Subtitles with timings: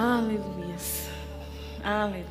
[0.00, 0.76] Aleluia.
[1.82, 2.24] Aleluia.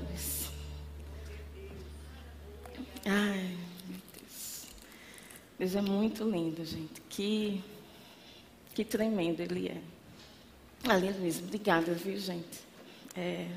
[3.05, 3.57] Ai,
[3.89, 4.67] meu Deus.
[5.59, 7.01] Deus é muito lindo, gente.
[7.09, 7.61] Que,
[8.73, 9.81] que tremendo Ele é.
[10.89, 11.33] Aleluia.
[11.39, 12.57] Obrigada, viu, gente?
[13.13, 13.49] É,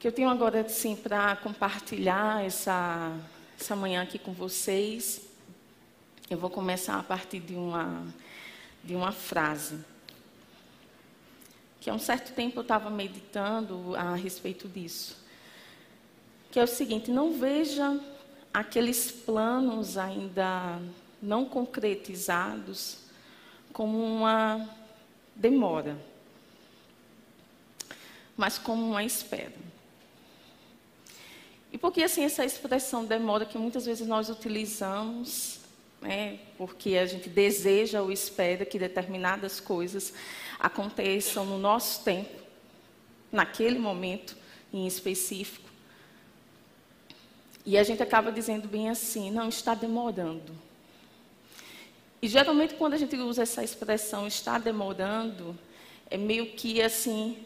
[0.00, 3.16] que eu tenho agora, assim, para compartilhar essa,
[3.56, 5.20] essa manhã aqui com vocês.
[6.28, 8.04] Eu vou começar a partir de uma,
[8.82, 9.78] de uma frase
[11.80, 15.16] que há um certo tempo eu estava meditando a respeito disso.
[16.50, 18.00] Que é o seguinte: não veja
[18.52, 20.80] aqueles planos ainda
[21.20, 22.98] não concretizados
[23.72, 24.68] como uma
[25.34, 25.98] demora,
[28.36, 29.66] mas como uma espera.
[31.70, 35.60] E por que assim essa expressão demora que muitas vezes nós utilizamos,
[36.00, 40.14] né, porque a gente deseja ou espera que determinadas coisas
[40.58, 42.42] aconteçam no nosso tempo,
[43.30, 44.36] naquele momento
[44.72, 45.68] em específico.
[47.64, 50.54] E a gente acaba dizendo bem assim: não, está demorando.
[52.22, 55.58] E geralmente, quando a gente usa essa expressão está demorando,
[56.08, 57.38] é meio que assim,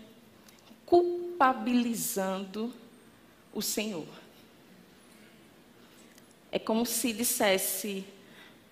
[0.84, 2.72] culpabilizando
[3.52, 4.06] o Senhor.
[6.52, 8.04] É como se dissesse: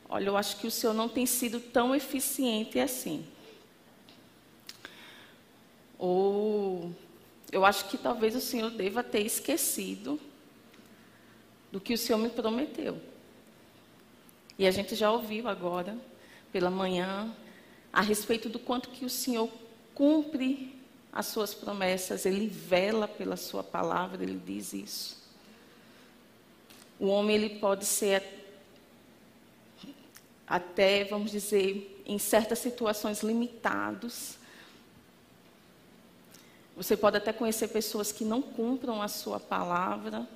[0.09, 3.27] olha, eu acho que o Senhor não tem sido tão eficiente assim.
[5.99, 6.93] Ou
[7.59, 10.19] eu acho que talvez o Senhor deva ter esquecido
[11.73, 13.01] do que o Senhor me prometeu.
[14.57, 15.97] E a gente já ouviu agora,
[16.53, 17.35] pela manhã,
[17.93, 19.51] a respeito do quanto que o Senhor
[19.93, 20.75] cumpre
[21.13, 25.19] as suas promessas, ele vela pela sua palavra, ele diz isso.
[26.99, 28.23] O homem ele pode ser
[30.47, 34.38] até, vamos dizer, em certas situações limitados,
[36.79, 40.29] você pode até conhecer pessoas que não cumpram a sua palavra,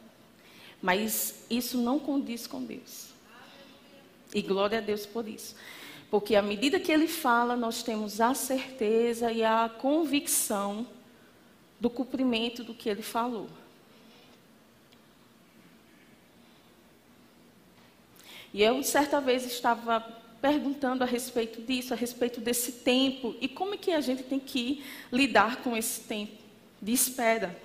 [0.83, 3.11] mas isso não condiz com Deus.
[4.35, 5.55] E glória a Deus por isso.
[6.11, 10.85] Porque à medida que ele fala, nós temos a certeza e a convicção
[11.79, 13.49] do cumprimento do que ele falou.
[18.53, 20.01] E eu, certa vez, estava
[20.43, 24.41] perguntando a respeito disso, a respeito desse tempo e como é que a gente tem
[24.41, 26.37] que lidar com esse tempo
[26.83, 27.57] de espera,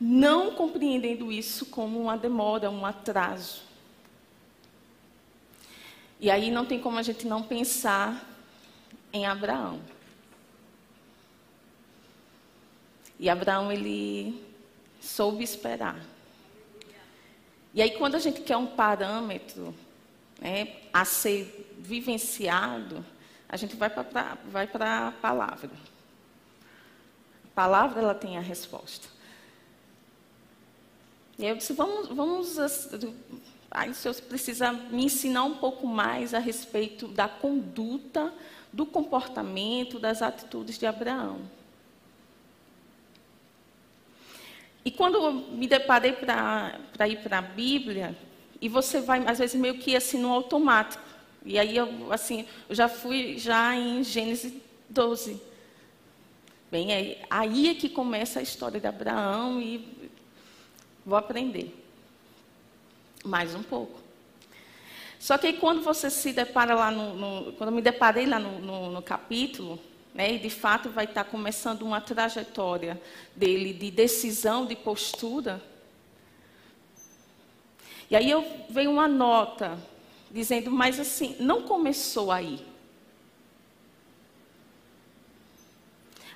[0.00, 3.60] não compreendendo isso como uma demora, um atraso.
[6.18, 8.26] E aí não tem como a gente não pensar
[9.12, 9.78] em Abraão.
[13.20, 14.42] E Abraão ele
[14.98, 16.02] soube esperar.
[17.74, 19.74] E aí quando a gente quer um parâmetro
[20.40, 23.04] né, a ser vivenciado,
[23.48, 25.70] a gente vai para vai a palavra.
[27.44, 29.08] A palavra ela tem a resposta.
[31.38, 32.58] E eu disse, vamos, vamos
[33.70, 38.32] aí o senhor precisa me ensinar um pouco mais a respeito da conduta,
[38.72, 41.40] do comportamento, das atitudes de Abraão.
[44.84, 48.16] E quando me deparei para ir para a Bíblia,
[48.60, 51.02] e você vai, às vezes, meio que assim no automático.
[51.44, 54.52] E aí, eu, assim, eu já fui já em Gênesis
[54.88, 55.40] 12.
[56.70, 60.10] Bem, aí, aí é que começa a história de Abraão e
[61.04, 61.74] vou aprender
[63.24, 63.98] mais um pouco.
[65.18, 68.38] Só que aí, quando você se depara lá no, no quando eu me deparei lá
[68.38, 69.78] no, no, no capítulo,
[70.14, 73.00] né, e de fato vai estar começando uma trajetória
[73.34, 75.62] dele de decisão, de postura,
[78.10, 79.78] e aí eu veio uma nota
[80.30, 82.64] dizendo, mas assim, não começou aí.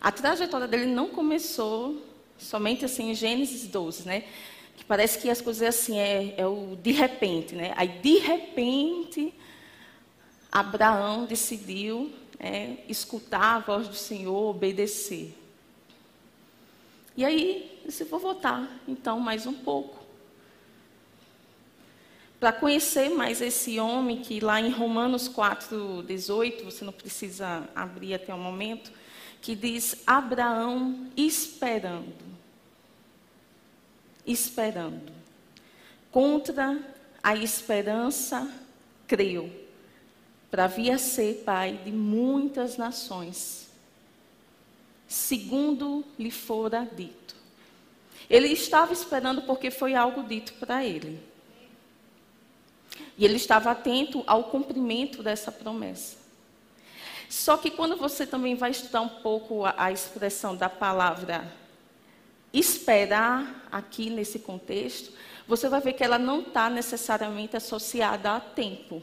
[0.01, 2.03] A trajetória dele não começou
[2.39, 4.25] somente assim em Gênesis 12, né?
[4.77, 7.73] Que parece que as coisas assim é, é o de repente, né?
[7.77, 9.33] Aí de repente
[10.51, 15.35] Abraão decidiu é, escutar a voz do Senhor, obedecer.
[17.17, 20.02] E aí, disse, vou votar, então, mais um pouco
[22.43, 28.15] para conhecer mais esse homem que lá em Romanos 4, 18, você não precisa abrir
[28.15, 28.91] até o momento,
[29.41, 32.13] que diz Abraão esperando.
[34.27, 35.13] Esperando.
[36.11, 36.81] Contra
[37.23, 38.53] a esperança,
[39.07, 39.49] creu,
[40.51, 43.69] para vir a ser pai de muitas nações,
[45.07, 47.37] segundo lhe fora dito.
[48.29, 51.31] Ele estava esperando porque foi algo dito para ele.
[53.17, 56.17] E ele estava atento ao cumprimento dessa promessa.
[57.29, 61.51] Só que quando você também vai estudar um pouco a, a expressão da palavra
[62.53, 65.13] esperar aqui nesse contexto,
[65.49, 69.03] você vai ver que ela não está necessariamente associada a tempo,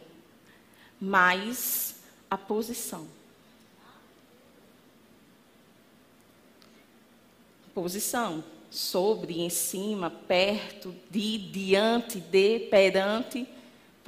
[1.02, 1.96] mas
[2.30, 3.08] a posição.
[7.74, 13.48] Posição sobre, em cima, perto, de, diante de, perante,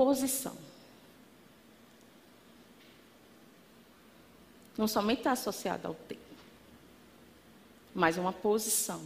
[0.04, 0.58] posição.
[4.76, 6.22] Não somente está associada ao tempo,
[7.94, 9.00] mas uma posição,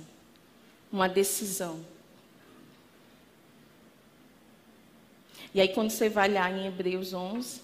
[0.89, 1.85] uma decisão.
[5.53, 7.61] E aí, quando você vai olhar em Hebreus 11,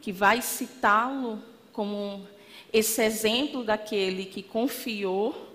[0.00, 1.40] que vai citá-lo
[1.72, 2.26] como
[2.72, 5.50] esse exemplo daquele que confiou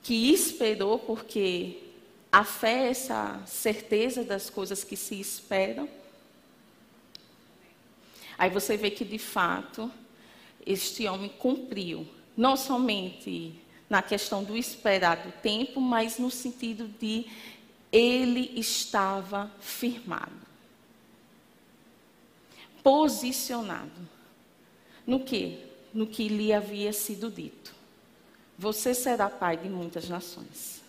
[0.00, 1.89] que esperou, porque
[2.32, 5.88] a fé é essa certeza das coisas que se esperam.
[8.38, 9.90] Aí você vê que, de fato,
[10.64, 12.06] este homem cumpriu,
[12.36, 13.54] não somente
[13.88, 17.26] na questão do esperar do tempo, mas no sentido de
[17.90, 20.48] ele estava firmado.
[22.82, 24.08] Posicionado.
[25.04, 25.58] No que?
[25.92, 27.74] No que lhe havia sido dito.
[28.56, 30.79] Você será pai de muitas nações.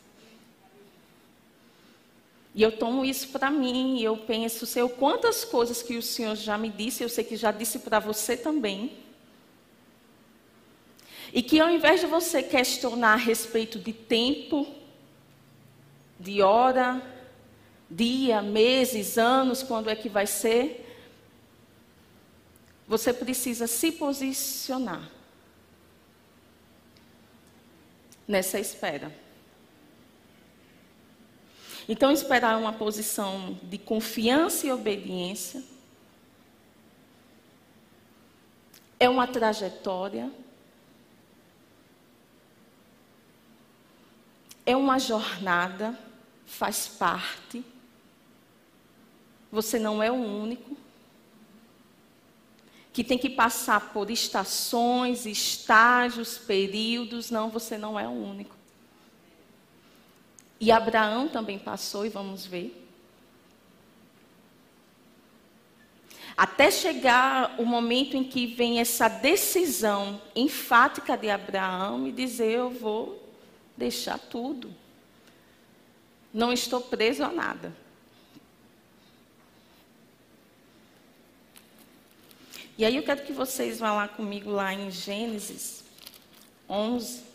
[2.53, 6.36] E eu tomo isso para mim, e eu penso, Senhor, quantas coisas que o Senhor
[6.36, 8.98] já me disse, eu sei que já disse para você também.
[11.33, 14.68] E que ao invés de você questionar a respeito de tempo,
[16.19, 17.01] de hora,
[17.89, 20.86] dia, meses, anos, quando é que vai ser,
[22.86, 25.09] você precisa se posicionar
[28.27, 29.13] nessa espera.
[31.91, 35.61] Então, esperar uma posição de confiança e obediência
[38.97, 40.31] é uma trajetória,
[44.65, 45.99] é uma jornada,
[46.45, 47.61] faz parte.
[49.51, 50.77] Você não é o único
[52.94, 57.29] que tem que passar por estações, estágios, períodos.
[57.29, 58.60] Não, você não é o único.
[60.61, 62.77] E Abraão também passou, e vamos ver.
[66.37, 72.69] Até chegar o momento em que vem essa decisão enfática de Abraão e dizer: Eu
[72.69, 73.27] vou
[73.75, 74.71] deixar tudo.
[76.31, 77.75] Não estou preso a nada.
[82.77, 85.83] E aí eu quero que vocês vá lá comigo lá em Gênesis
[86.69, 87.31] 11.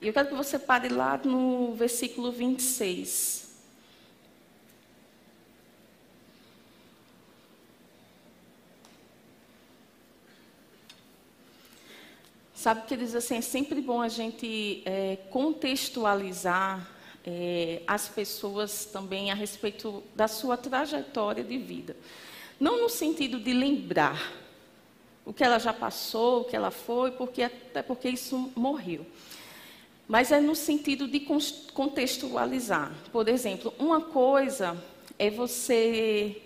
[0.00, 3.48] E eu quero que você pare lá no versículo 26.
[12.54, 13.36] Sabe que eles assim?
[13.36, 16.88] É sempre bom a gente é, contextualizar
[17.24, 21.96] é, as pessoas também a respeito da sua trajetória de vida,
[22.58, 24.32] não no sentido de lembrar
[25.24, 29.06] o que ela já passou, o que ela foi, porque até porque isso morreu,
[30.08, 31.20] mas é no sentido de
[31.74, 32.90] contextualizar.
[33.12, 34.82] Por exemplo, uma coisa
[35.18, 36.40] é você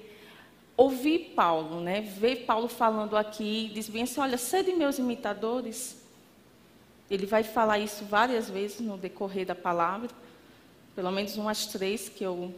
[0.76, 2.00] ouvir Paulo, né?
[2.00, 5.96] Ver Paulo falando aqui, diz bem assim, olha, sede meus imitadores.
[7.08, 10.10] Ele vai falar isso várias vezes no decorrer da palavra,
[10.96, 12.52] pelo menos umas três que eu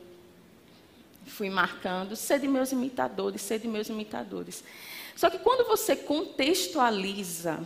[1.26, 2.17] fui marcando.
[2.17, 4.64] Sede meus imitadores, sede meus imitadores.
[5.14, 7.61] Só que quando você contextualiza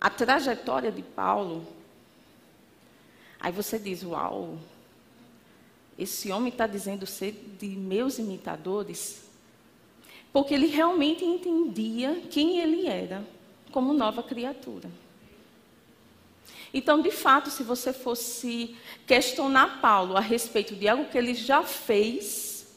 [0.00, 1.64] a trajetória de Paulo,
[3.42, 4.56] aí você diz: Uau,
[5.98, 9.24] esse homem está dizendo ser de meus imitadores,
[10.32, 13.26] porque ele realmente entendia quem ele era
[13.72, 14.88] como nova criatura.
[16.72, 21.62] Então, de fato, se você fosse questionar Paulo a respeito de algo que ele já
[21.62, 22.74] fez,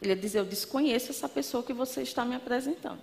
[0.00, 3.00] ele ia dizer: Eu desconheço essa pessoa que você está me apresentando.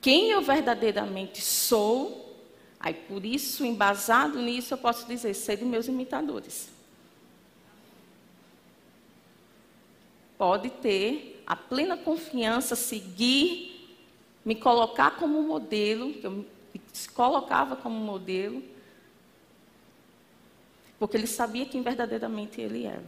[0.00, 2.25] Quem eu verdadeiramente sou,
[2.86, 6.68] aí por isso, embasado nisso, eu posso dizer: de meus imitadores.
[10.38, 13.98] Pode ter a plena confiança, seguir,
[14.44, 16.46] me colocar como modelo, que eu
[16.92, 18.62] se colocava como modelo,
[20.96, 23.04] porque ele sabia quem verdadeiramente ele era.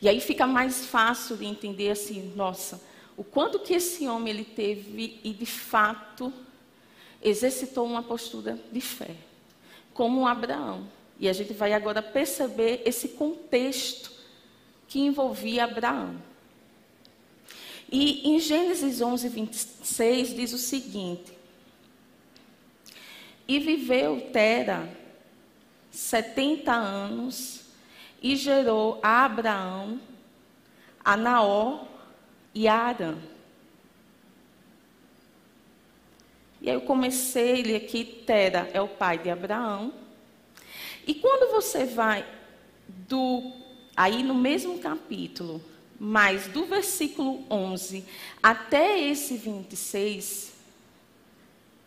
[0.00, 2.80] E aí fica mais fácil de entender assim, nossa,
[3.16, 6.32] o quanto que esse homem ele teve e de fato
[7.22, 9.14] exercitou uma postura de fé,
[9.94, 10.86] como Abraão.
[11.18, 14.10] E a gente vai agora perceber esse contexto
[14.88, 16.16] que envolvia Abraão.
[17.90, 21.32] E em Gênesis 11, 26 diz o seguinte:
[23.46, 24.88] E viveu Tera
[25.90, 27.60] 70 anos
[28.22, 30.00] e gerou a Abraão,
[31.04, 31.84] a Naó
[32.54, 33.18] e a Arã.
[36.62, 39.92] E aí eu comecei, ele aqui, Tera é o pai de Abraão.
[41.04, 42.24] E quando você vai
[42.86, 43.52] do
[43.96, 45.60] aí no mesmo capítulo,
[45.98, 48.04] mas do versículo 11
[48.40, 50.52] até esse 26,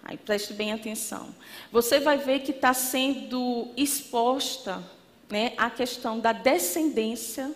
[0.04, 1.34] aí preste bem atenção,
[1.72, 4.84] você vai ver que está sendo exposta
[5.30, 7.50] né, a questão da descendência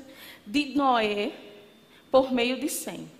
[0.47, 1.33] de Noé
[2.09, 3.11] por meio de Sem.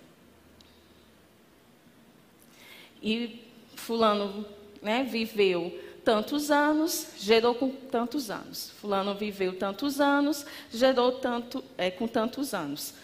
[3.02, 3.49] E
[3.80, 4.46] fulano
[4.82, 8.70] né, viveu tantos anos, gerou com tantos anos.
[8.80, 12.94] Fulano viveu tantos anos, gerou tanto, é, com tantos anos.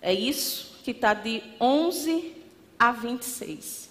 [0.00, 2.34] É isso que está de 11
[2.78, 3.90] a 26.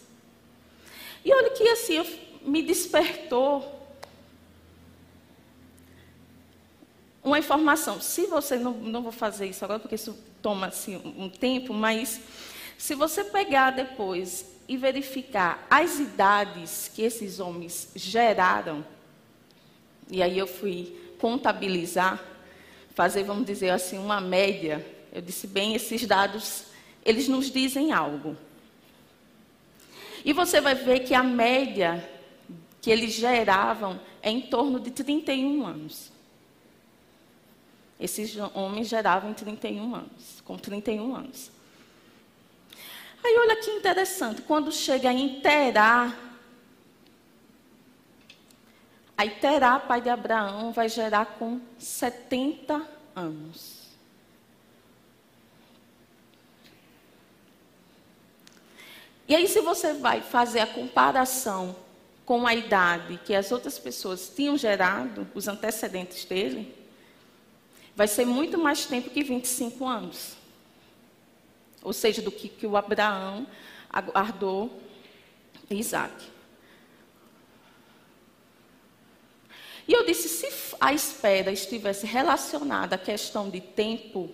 [1.26, 2.04] E olha que assim
[2.42, 3.82] me despertou
[7.24, 8.02] uma informação.
[8.02, 12.20] Se você não, não vou fazer isso agora porque isso toma assim, um tempo, mas
[12.78, 18.84] se você pegar depois e verificar as idades que esses homens geraram,
[20.10, 22.20] e aí eu fui contabilizar,
[22.96, 24.84] fazer, vamos dizer assim, uma média.
[25.12, 26.66] Eu disse, bem, esses dados,
[27.06, 28.36] eles nos dizem algo.
[30.26, 32.10] E você vai ver que a média
[32.82, 36.12] que eles geravam é em torno de 31 anos.
[38.00, 41.52] Esses homens geravam em 31 anos, com 31 anos.
[43.24, 46.14] Aí olha que interessante, quando chega em Terá,
[49.18, 53.84] aí Terá, pai de Abraão, vai gerar com 70 anos.
[59.26, 61.74] E aí, se você vai fazer a comparação
[62.26, 66.76] com a idade que as outras pessoas tinham gerado, os antecedentes dele,
[67.96, 70.43] vai ser muito mais tempo que 25 anos
[71.84, 73.46] ou seja, do que, que o Abraão
[73.90, 74.82] aguardou
[75.70, 76.32] Isaac.
[79.88, 84.30] E eu disse: se a espera estivesse relacionada à questão de tempo,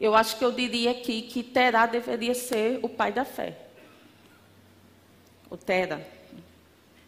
[0.00, 3.66] eu acho que eu diria aqui que Terá deveria ser o pai da fé.
[5.48, 6.06] O Tera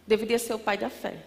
[0.07, 1.25] deveria ser o pai da fé.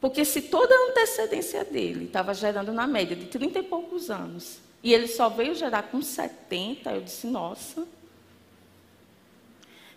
[0.00, 4.60] Porque se toda a antecedência dele estava gerando na média de 30 e poucos anos,
[4.82, 6.90] e ele só veio gerar com 70.
[6.90, 7.86] Eu disse, nossa.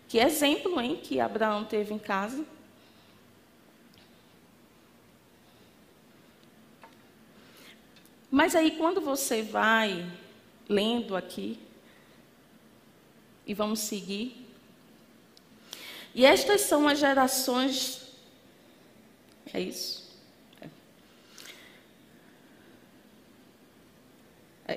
[0.08, 2.46] Que exemplo, hein, que Abraão teve em casa.
[8.30, 10.06] Mas aí, quando você vai
[10.68, 11.60] lendo aqui,
[13.46, 14.48] e vamos seguir.
[16.16, 18.02] E estas são as gerações.
[19.54, 20.04] É isso?
[20.62, 20.68] É,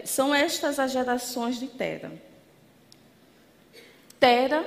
[0.04, 2.12] são estas as gerações de Tera.
[4.18, 4.66] Tera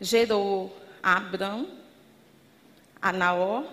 [0.00, 1.68] gerou Abrão,
[3.00, 3.64] a Naó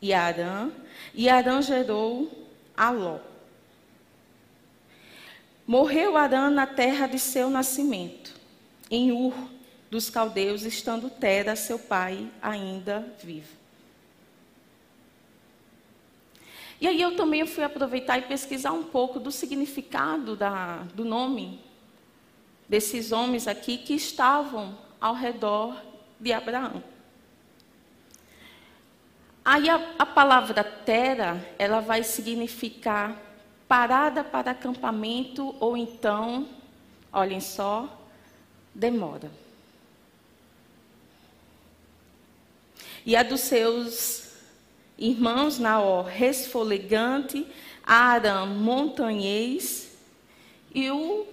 [0.00, 0.70] e Arã,
[1.12, 3.18] e Arã gerou a Ló.
[5.66, 8.34] Morreu Arã na terra de seu nascimento,
[8.90, 9.34] em Ur
[9.90, 13.57] dos caldeus, estando Tera, seu pai, ainda vivo.
[16.80, 21.60] E aí eu também fui aproveitar e pesquisar um pouco do significado da, do nome
[22.68, 25.76] desses homens aqui que estavam ao redor
[26.20, 26.82] de Abraão.
[29.44, 33.16] Aí a, a palavra terra, ela vai significar
[33.66, 36.46] parada para acampamento ou então,
[37.12, 37.88] olhem só,
[38.74, 39.30] demora.
[43.04, 44.27] E a dos seus
[44.98, 47.46] irmãos Naó, resfolegante,
[47.84, 49.96] Aram, montanhês,
[50.74, 51.26] e o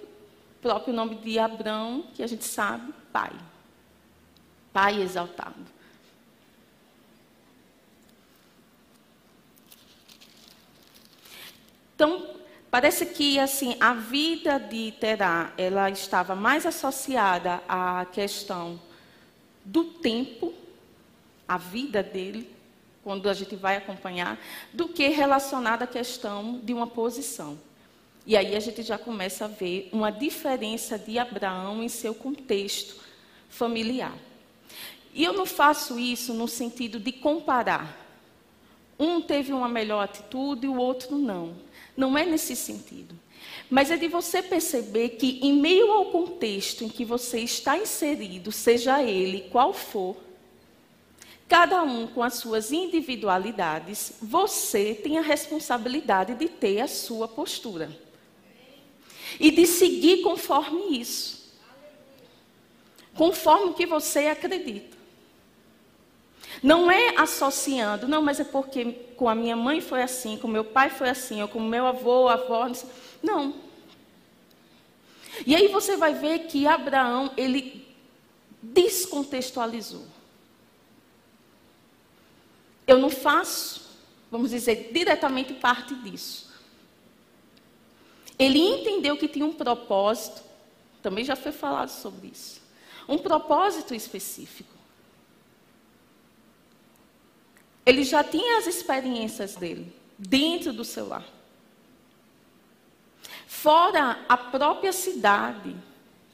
[0.62, 3.32] próprio nome de Abrão, que a gente sabe, pai.
[4.72, 5.76] Pai exaltado.
[11.96, 12.36] Então,
[12.70, 18.80] parece que assim, a vida de Terá, ela estava mais associada à questão
[19.64, 20.54] do tempo,
[21.48, 22.54] a vida dele,
[23.06, 24.44] quando a gente vai acompanhar,
[24.74, 27.56] do que relacionado à questão de uma posição.
[28.26, 32.96] E aí a gente já começa a ver uma diferença de Abraão em seu contexto,
[33.48, 34.12] familiar.
[35.14, 37.96] E eu não faço isso no sentido de comparar.
[38.98, 41.56] Um teve uma melhor atitude e o outro não.
[41.96, 43.14] Não é nesse sentido.
[43.70, 48.52] Mas é de você perceber que, em meio ao contexto em que você está inserido,
[48.52, 50.18] seja ele qual for,
[51.48, 57.90] cada um com as suas individualidades, você tem a responsabilidade de ter a sua postura.
[59.40, 61.54] E de seguir conforme isso.
[63.16, 64.96] Conforme o que você acredita.
[66.64, 70.64] Não é associando, não, mas é porque com a minha mãe foi assim, com meu
[70.64, 72.72] pai foi assim, ou com meu avô, avó.
[73.22, 73.56] Não.
[75.46, 77.86] E aí você vai ver que Abraão, ele
[78.62, 80.15] descontextualizou.
[82.88, 83.82] Eu não faço,
[84.30, 86.54] vamos dizer, diretamente parte disso.
[88.38, 90.44] Ele entendeu que tinha um propósito,
[91.02, 92.62] também já foi falado sobre isso.
[93.08, 94.74] Um propósito específico.
[97.86, 101.26] Ele já tinha as experiências dele dentro do seu lar.
[103.48, 105.76] Fora a própria cidade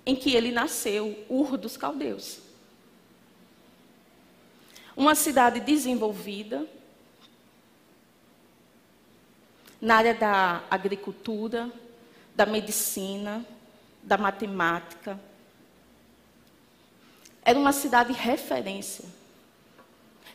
[0.06, 2.40] em que ele nasceu, Ur dos Caldeus.
[4.96, 6.68] Uma cidade desenvolvida
[9.80, 11.72] na área da agricultura,
[12.36, 13.46] da medicina,
[14.04, 15.20] da matemática.
[17.44, 19.22] Era uma cidade referência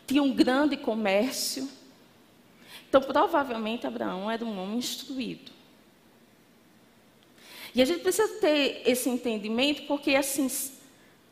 [0.06, 1.68] tinha um grande comércio.
[2.88, 5.50] Então, provavelmente, Abraão era um homem instruído.
[7.74, 10.48] E a gente precisa ter esse entendimento, porque assim,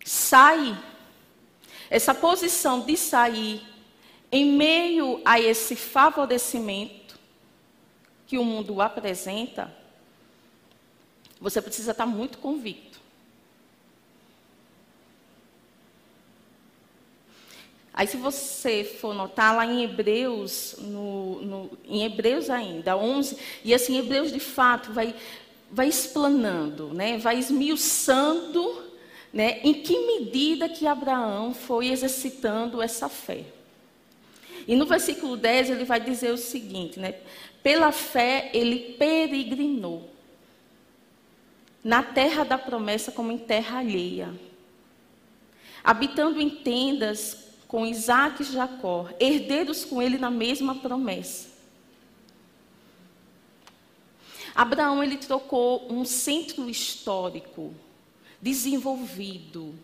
[0.04, 0.76] sai,
[1.90, 3.62] essa posição de sair
[4.30, 7.18] em meio a esse favorecimento
[8.26, 9.72] que o mundo apresenta,
[11.40, 12.94] você precisa estar muito convicto.
[17.96, 23.72] Aí, se você for notar lá em Hebreus, no, no, em Hebreus ainda, 11, e
[23.72, 25.14] assim, Hebreus de fato vai,
[25.70, 28.83] vai explanando, né, vai esmiuçando
[29.34, 33.44] né, em que medida que Abraão foi exercitando essa fé.
[34.68, 37.16] E no versículo 10 ele vai dizer o seguinte, né,
[37.60, 40.08] pela fé ele peregrinou
[41.82, 44.32] na terra da promessa como em terra alheia,
[45.82, 51.52] habitando em tendas com Isaac e Jacó, herdeiros com ele na mesma promessa.
[54.54, 57.74] Abraão ele trocou um centro histórico
[58.44, 59.74] desenvolvido,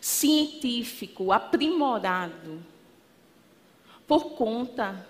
[0.00, 2.60] científico, aprimorado
[4.08, 5.06] por conta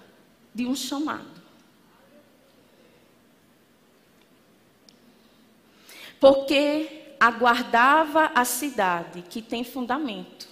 [0.54, 1.40] de um chamado.
[6.20, 10.46] Porque aguardava a cidade que tem fundamento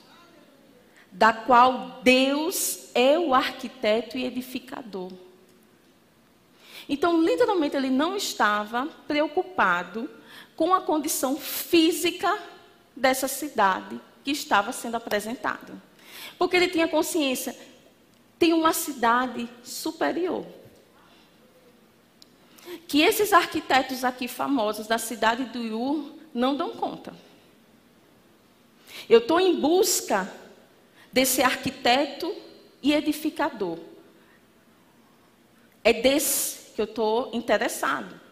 [1.13, 5.13] da qual Deus é o arquiteto e edificador.
[6.89, 10.09] Então, literalmente, ele não estava preocupado
[10.57, 12.39] com a condição física
[12.97, 15.75] dessa cidade que estava sendo apresentada.
[16.39, 17.57] Porque ele tinha consciência,
[18.39, 20.47] tem uma cidade superior.
[22.89, 27.15] Que esses arquitetos aqui famosos da cidade do Iur não dão conta.
[29.09, 30.33] Eu estou em busca
[31.13, 32.35] desse arquiteto
[32.83, 33.79] e edificador.
[35.85, 38.26] É desse que eu estou interessado.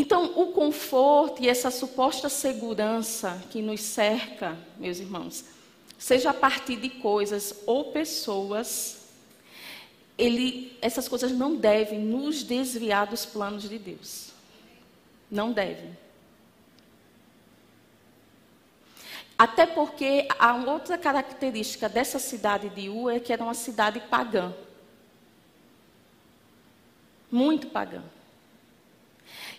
[0.00, 5.44] Então, o conforto e essa suposta segurança que nos cerca, meus irmãos,
[5.98, 9.02] seja a partir de coisas ou pessoas,
[10.16, 14.30] ele, essas coisas não devem nos desviar dos planos de Deus.
[15.30, 15.94] Não devem.
[19.36, 24.54] Até porque a outra característica dessa cidade de U é que era uma cidade pagã.
[27.30, 28.02] Muito pagã.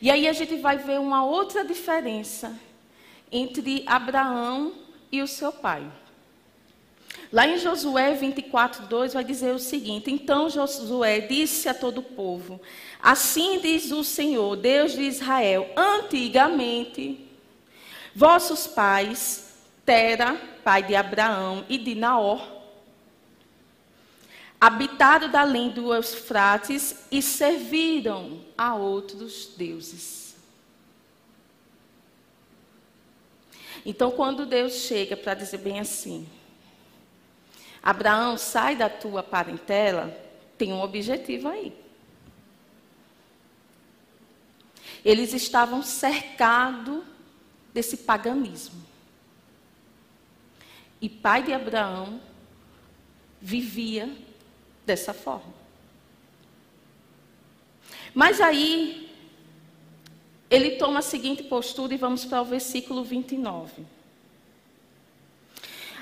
[0.01, 2.57] E aí a gente vai ver uma outra diferença
[3.31, 4.73] entre Abraão
[5.11, 5.85] e o seu pai.
[7.31, 12.03] Lá em Josué 24, 2 vai dizer o seguinte: Então Josué disse a todo o
[12.03, 12.59] povo:
[13.01, 17.25] Assim diz o Senhor, Deus de Israel: Antigamente,
[18.15, 19.51] vossos pais
[19.85, 22.60] Tera, pai de Abraão e de Naor,
[24.61, 30.35] habitaram da além do Eufrates e serviram a outros deuses.
[33.83, 36.29] Então, quando Deus chega para dizer bem assim,
[37.81, 40.15] Abraão, sai da tua parentela,
[40.59, 41.75] tem um objetivo aí.
[45.03, 47.03] Eles estavam cercados
[47.73, 48.79] desse paganismo.
[51.01, 52.21] e pai de Abraão,
[53.41, 54.15] vivia
[54.85, 55.53] dessa forma.
[58.13, 59.09] Mas aí,
[60.49, 63.85] ele toma a seguinte postura e vamos para o versículo 29.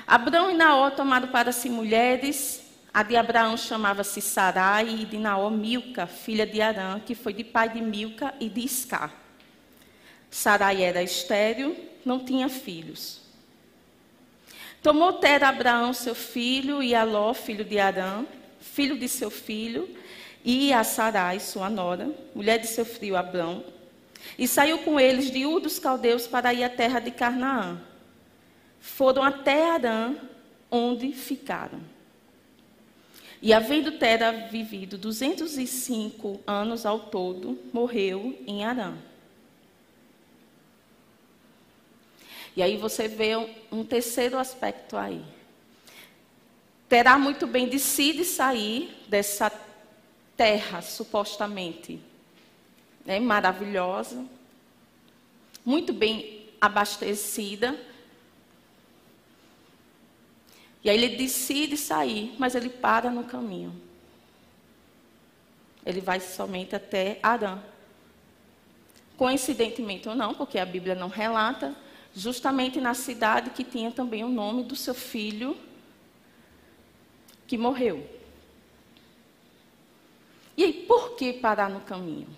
[0.06, 2.62] Abraão e Naó tomaram para si mulheres.
[2.92, 7.44] A de Abraão chamava-se Sarai e de Naó Milca, filha de Arã, que foi de
[7.44, 9.14] pai de Milca e de Iscar.
[10.28, 13.20] Sarai era estéril, não tinha filhos.
[14.82, 18.24] Tomou Tera Abraão, seu filho, e Aló, filho de Arã,
[18.60, 19.88] filho de seu filho,
[20.44, 23.64] e a Sarai, sua nora, mulher de seu filho Abrão,
[24.38, 27.80] e saiu com eles de Ur dos Caldeus para ir à terra de Carnaã.
[28.80, 30.14] Foram até Arã,
[30.70, 31.80] onde ficaram.
[33.42, 38.94] E havendo Tera vivido 205 anos ao todo, morreu em Arã.
[42.54, 43.36] E aí você vê
[43.72, 45.22] um terceiro aspecto aí.
[46.90, 49.48] Terá muito bem de si de sair dessa
[50.36, 52.00] terra, supostamente
[53.06, 54.26] né, maravilhosa,
[55.64, 57.78] muito bem abastecida.
[60.82, 63.72] E aí ele decide sair, mas ele para no caminho.
[65.86, 67.62] Ele vai somente até Arã.
[69.16, 71.72] Coincidentemente ou não, porque a Bíblia não relata,
[72.16, 75.56] justamente na cidade que tinha também o nome do seu filho
[77.50, 78.08] que morreu.
[80.56, 82.28] E aí, por que parar no caminho?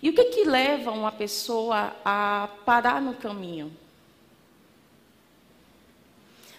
[0.00, 3.76] E o que, que leva uma pessoa a parar no caminho?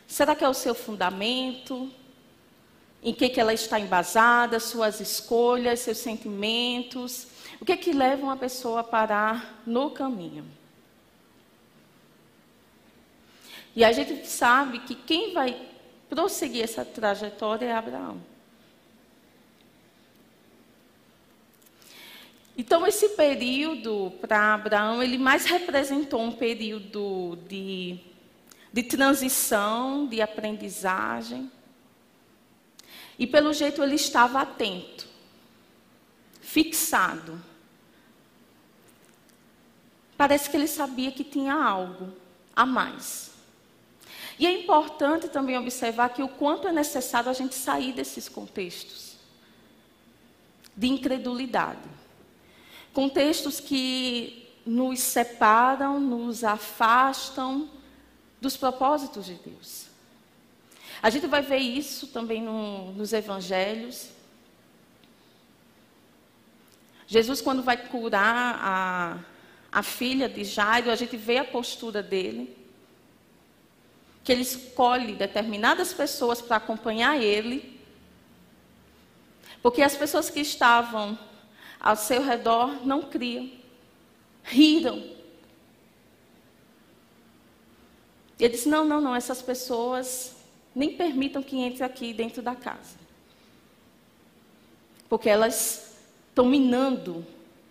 [0.06, 1.90] Será que é o seu fundamento?
[3.02, 7.28] Em que, que ela está embasada, suas escolhas, seus sentimentos?
[7.62, 10.46] O que, que leva uma pessoa a parar no caminho?
[13.76, 15.70] E a gente sabe que quem vai
[16.10, 18.22] prosseguir essa trajetória é Abraão.
[22.58, 27.98] Então, esse período para Abraão, ele mais representou um período de,
[28.74, 31.50] de transição, de aprendizagem.
[33.18, 35.08] E, pelo jeito, ele estava atento,
[36.42, 37.42] fixado.
[40.18, 42.14] Parece que ele sabia que tinha algo
[42.54, 43.31] a mais.
[44.42, 49.16] E é importante também observar que o quanto é necessário a gente sair desses contextos
[50.76, 51.88] de incredulidade.
[52.92, 57.70] Contextos que nos separam, nos afastam
[58.42, 59.86] dos propósitos de Deus.
[61.04, 64.10] A gente vai ver isso também no, nos evangelhos.
[67.06, 69.20] Jesus, quando vai curar a,
[69.72, 72.60] a filha de Jairo, a gente vê a postura dele
[74.24, 77.80] que ele escolhe determinadas pessoas para acompanhar ele,
[79.62, 81.18] porque as pessoas que estavam
[81.80, 83.52] ao seu redor não criam,
[84.44, 85.04] riram.
[88.40, 90.36] Ele disse: Não, não, não, essas pessoas
[90.74, 92.98] nem permitam que entre aqui dentro da casa,
[95.10, 95.96] porque elas
[96.30, 97.26] estão minando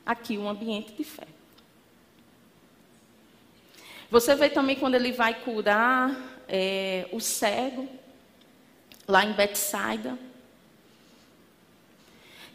[0.04, 1.26] aqui um ambiente de fé.
[4.10, 7.88] Você vê também quando ele vai curar é, o cego,
[9.06, 10.18] lá em Betsaida.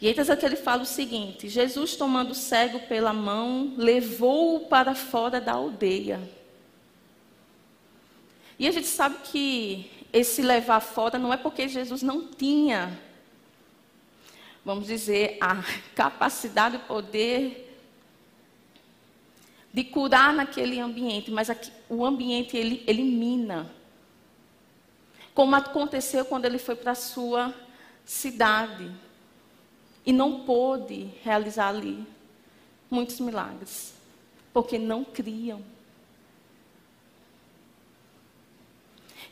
[0.01, 4.93] E então aqui ele fala o seguinte: Jesus, tomando o cego pela mão, levou-o para
[4.93, 6.19] fora da aldeia.
[8.59, 12.99] E a gente sabe que esse levar fora não é porque Jesus não tinha,
[14.63, 15.63] vamos dizer, a
[15.95, 17.64] capacidade, o poder
[19.75, 23.69] de curar naquele ambiente, mas aqui, o ambiente ele elimina
[25.33, 27.53] como aconteceu quando ele foi para a sua
[28.05, 28.89] cidade
[30.05, 32.07] e não pôde realizar ali
[32.89, 33.93] muitos milagres,
[34.53, 35.61] porque não criam.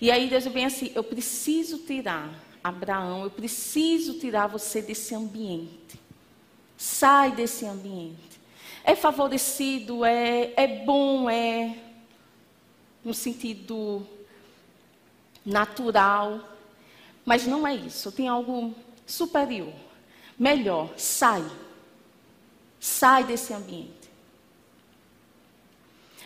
[0.01, 2.29] E aí Deus vem assim: eu preciso tirar
[2.62, 5.97] Abraão, eu preciso tirar você desse ambiente.
[6.75, 8.33] Sai desse ambiente.
[8.84, 11.78] É favorecido, é, é bom, é
[13.04, 14.06] no sentido
[15.46, 16.50] natural.
[17.26, 19.74] Mas não é isso, tem algo superior,
[20.38, 20.91] melhor.
[20.98, 21.43] Sai.
[22.80, 24.04] Sai desse ambiente.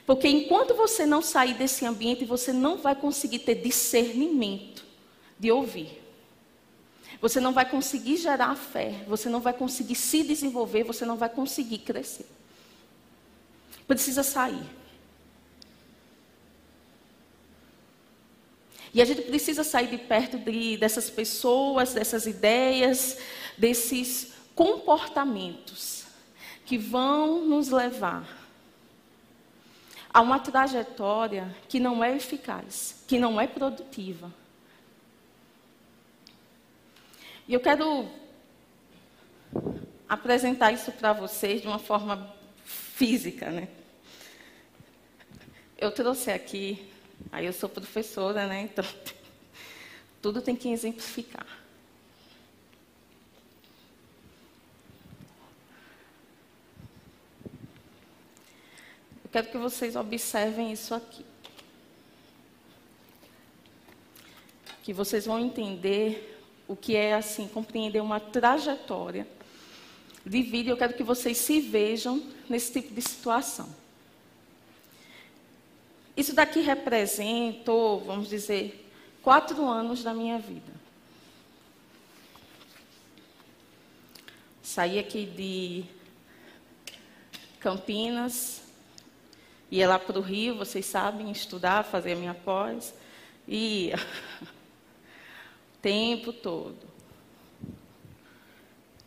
[0.08, 4.86] Porque enquanto você não sair desse ambiente, você não vai conseguir ter discernimento
[5.38, 6.02] de ouvir.
[7.20, 11.30] Você não vai conseguir gerar fé, você não vai conseguir se desenvolver, você não vai
[11.30, 12.37] conseguir crescer.
[13.88, 14.78] Precisa sair.
[18.93, 23.17] E a gente precisa sair de perto de, dessas pessoas, dessas ideias,
[23.58, 26.06] desses comportamentos
[26.65, 28.28] que vão nos levar
[30.12, 34.34] a uma trajetória que não é eficaz, que não é produtiva.
[37.47, 38.10] E eu quero
[40.10, 42.36] apresentar isso para vocês de uma forma
[42.97, 43.67] física, né?
[45.77, 46.89] Eu trouxe aqui,
[47.31, 48.63] aí eu sou professora, né?
[48.63, 48.83] Então,
[50.19, 51.45] tudo tem que exemplificar.
[59.23, 61.23] Eu quero que vocês observem isso aqui.
[64.81, 69.37] Que vocês vão entender o que é, assim, compreender uma trajetória
[70.30, 70.70] de vida.
[70.70, 73.68] Eu quero que vocês se vejam nesse tipo de situação.
[76.16, 78.90] Isso daqui representou, vamos dizer,
[79.22, 80.74] quatro anos da minha vida.
[84.63, 85.86] Saí aqui de
[87.60, 88.62] Campinas,
[89.70, 92.94] ia lá para o Rio, vocês sabem, estudar, fazer a minha pós.
[93.48, 93.96] Ia.
[95.70, 96.87] O tempo todo.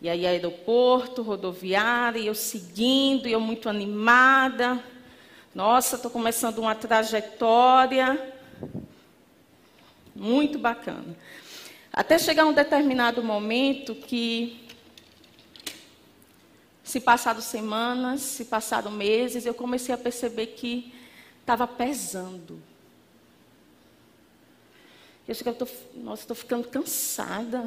[0.03, 4.83] E aí aeroporto, rodoviária, eu seguindo, eu muito animada.
[5.55, 8.35] Nossa, estou começando uma trajetória
[10.15, 11.15] muito bacana.
[11.93, 14.67] Até chegar um determinado momento que,
[16.83, 20.95] se passaram semanas, se passaram meses, eu comecei a perceber que
[21.41, 22.63] estava pesando.
[25.29, 27.61] Eu cheguei, tô, nossa, estou ficando cansada.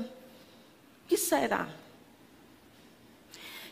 [1.05, 1.69] O que será?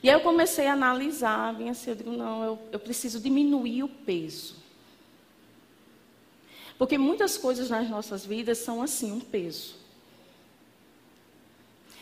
[0.04, 3.84] E aí eu comecei a analisar, bem assim, eu digo, não, eu, eu preciso diminuir
[3.84, 4.56] o peso.
[6.78, 9.76] Porque muitas coisas nas nossas vidas são assim, um peso.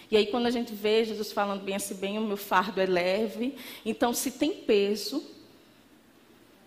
[0.09, 2.85] E aí quando a gente vê Jesus falando bem assim, bem, o meu fardo é
[2.85, 3.55] leve.
[3.85, 5.23] Então, se tem peso,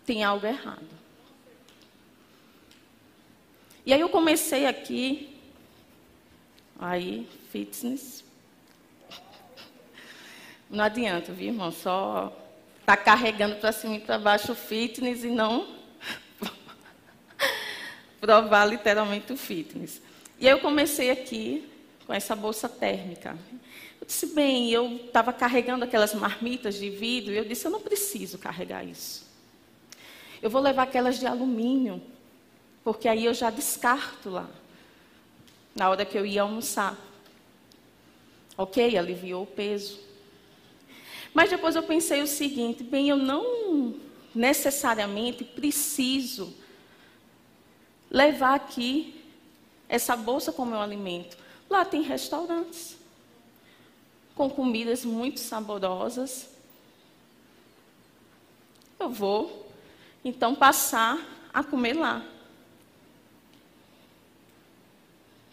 [0.05, 1.03] tem algo errado.
[3.85, 5.35] E aí eu comecei aqui,
[6.79, 8.23] aí, fitness,
[10.73, 11.71] não adianta, viu, irmão?
[11.71, 12.33] Só
[12.87, 15.69] tá carregando para cima e para baixo o fitness e não
[18.19, 20.01] provar literalmente o fitness.
[20.41, 21.71] E eu comecei aqui
[22.07, 23.37] com essa bolsa térmica.
[24.01, 27.81] Eu disse, bem, eu estava carregando aquelas marmitas de vidro, e eu disse, eu não
[27.81, 29.31] preciso carregar isso.
[30.41, 32.03] Eu vou levar aquelas de alumínio,
[32.83, 34.49] porque aí eu já descarto lá,
[35.77, 36.99] na hora que eu ia almoçar.
[38.57, 40.12] Ok, aliviou o peso.
[41.35, 43.95] Mas depois eu pensei o seguinte: bem, eu não
[44.35, 46.55] necessariamente preciso
[48.11, 49.21] levar aqui
[49.89, 51.37] essa bolsa como meu alimento.
[51.69, 52.97] Lá tem restaurantes
[54.35, 56.49] com comidas muito saborosas.
[58.99, 59.71] Eu vou
[60.25, 61.19] então passar
[61.53, 62.25] a comer lá.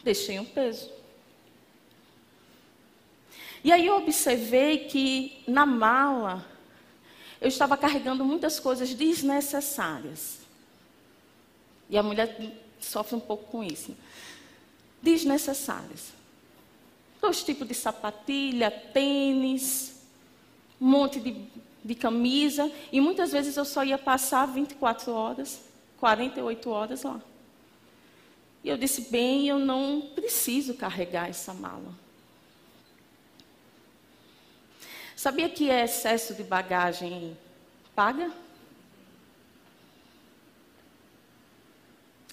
[0.03, 0.98] Deixei um peso.
[3.63, 6.45] E aí eu observei que na mala
[7.41, 10.39] eu estava carregando muitas coisas desnecessárias.
[11.89, 13.95] E a mulher sofre um pouco com isso.
[15.01, 16.11] Desnecessárias.
[17.21, 19.93] Dois tipos de sapatilha, tênis,
[20.79, 21.35] um monte de,
[21.83, 22.71] de camisa.
[22.91, 25.61] E muitas vezes eu só ia passar 24 horas,
[25.99, 27.21] 48 horas lá.
[28.63, 31.93] E eu disse, bem, eu não preciso carregar essa mala.
[35.19, 37.37] Sabia que excesso de bagagem
[37.93, 38.31] paga?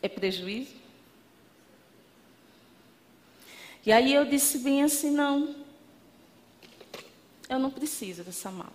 [0.01, 0.73] É prejuízo?
[3.85, 5.57] E aí eu disse bem assim, não,
[7.49, 8.73] eu não preciso dessa mala.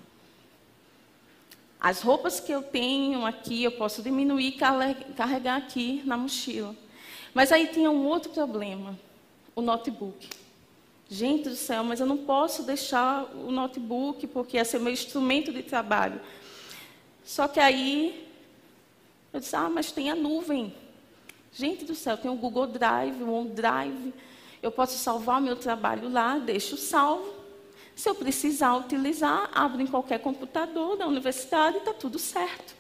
[1.80, 6.76] As roupas que eu tenho aqui, eu posso diminuir e carregar aqui na mochila.
[7.34, 9.00] Mas aí tinha um outro problema,
[9.56, 10.40] o notebook.
[11.13, 15.52] Gente do céu, mas eu não posso deixar o notebook, porque esse é meu instrumento
[15.52, 16.21] de trabalho.
[17.21, 18.32] Só que aí,
[19.34, 20.74] eu disse, ah, mas tem a nuvem.
[21.52, 24.13] Gente do céu, tem o Google Drive, o OneDrive.
[24.63, 27.34] Eu posso salvar o meu trabalho lá, deixo salvo.
[27.93, 32.74] Se eu precisar utilizar, abro em qualquer computador da universidade e está tudo certo.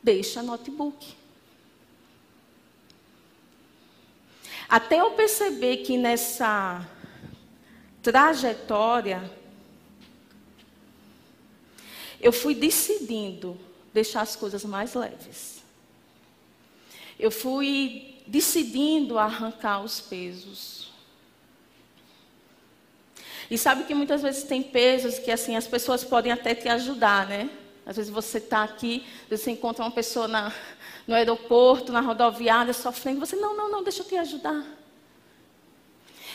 [0.00, 1.16] Deixa notebook.
[4.72, 6.88] Até eu perceber que nessa
[8.00, 9.30] trajetória,
[12.18, 13.60] eu fui decidindo
[13.92, 15.62] deixar as coisas mais leves.
[17.18, 20.90] Eu fui decidindo arrancar os pesos.
[23.50, 27.28] E sabe que muitas vezes tem pesos que assim as pessoas podem até te ajudar,
[27.28, 27.50] né?
[27.84, 30.50] Às vezes você está aqui, você encontra uma pessoa na,
[31.06, 34.64] no aeroporto, na rodoviária, sofrendo, você, não, não, não, deixa eu te ajudar.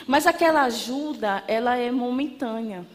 [0.05, 2.85] Mas aquela ajuda, ela é momentânea.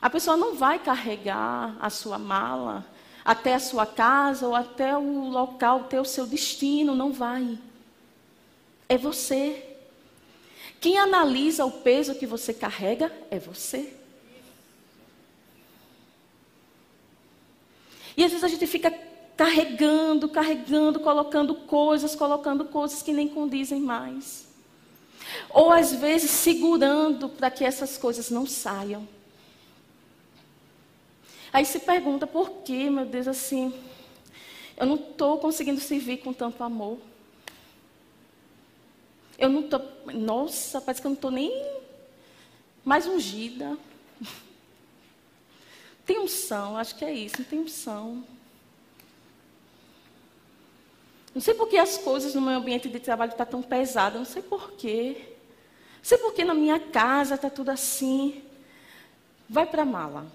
[0.00, 2.84] A pessoa não vai carregar a sua mala
[3.28, 7.58] até a sua casa ou até o local, até o seu destino, não vai.
[8.88, 9.76] É você.
[10.80, 13.97] Quem analisa o peso que você carrega é você.
[18.18, 18.90] E às vezes a gente fica
[19.36, 24.48] carregando, carregando, colocando coisas, colocando coisas que nem condizem mais.
[25.50, 29.06] Ou às vezes segurando para que essas coisas não saiam.
[31.52, 33.72] Aí se pergunta por que, meu Deus, assim,
[34.76, 36.98] eu não estou conseguindo servir com tanto amor.
[39.38, 39.80] Eu não estou,
[40.12, 41.52] nossa, parece que eu não estou nem
[42.84, 43.78] mais ungida.
[46.08, 48.24] Tem unção, acho que é isso, tem unção.
[51.34, 54.18] Não sei por que as coisas no meu ambiente de trabalho estão tá tão pesadas,
[54.18, 55.36] não sei por quê.
[55.98, 58.42] Não sei por que na minha casa está tudo assim.
[59.46, 60.26] Vai para a mala.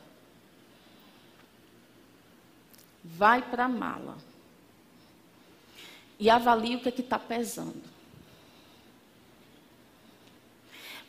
[3.03, 4.15] Vai para a mala.
[6.19, 7.81] E avalie o que é está pesando.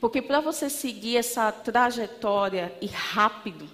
[0.01, 3.69] Porque para você seguir essa trajetória e rápido,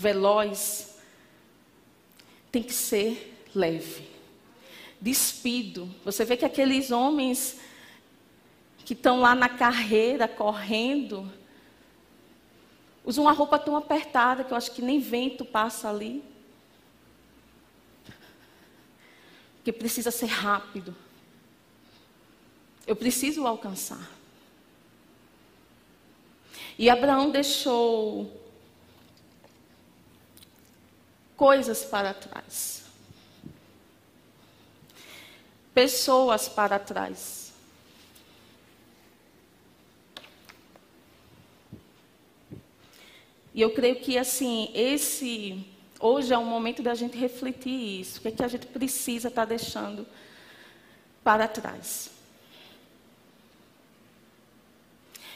[0.00, 0.96] veloz,
[2.50, 4.08] tem que ser leve,
[4.98, 5.94] despido.
[6.06, 7.60] Você vê que aqueles homens
[8.82, 11.30] que estão lá na carreira, correndo,
[13.04, 16.24] usam uma roupa tão apertada que eu acho que nem vento passa ali.
[19.56, 20.96] Porque precisa ser rápido.
[22.86, 24.10] Eu preciso alcançar.
[26.78, 28.39] E Abraão deixou
[31.40, 32.82] coisas para trás.
[35.72, 37.54] Pessoas para trás.
[43.54, 45.66] E eu creio que assim, esse
[45.98, 49.28] hoje é um momento da gente refletir isso, o que, é que a gente precisa
[49.28, 50.06] estar deixando
[51.24, 52.10] para trás.